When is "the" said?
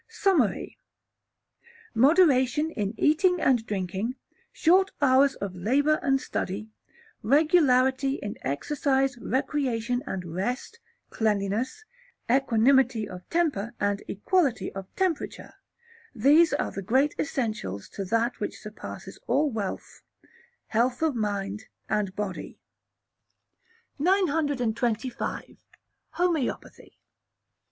16.71-16.81